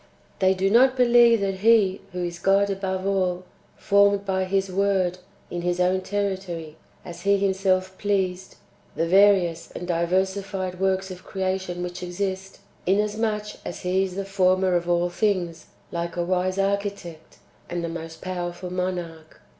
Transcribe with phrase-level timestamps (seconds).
[0.39, 3.43] They do not believe that He, who is God above all,
[3.77, 5.19] formed by His word,
[5.51, 8.55] in His own territory, as He Himself pleased,
[8.95, 14.73] the various and diversified [works of creation which exist], inasmuch as He is the former
[14.73, 17.37] of all things, like a wise architect,
[17.69, 19.39] and a most powerful monarch.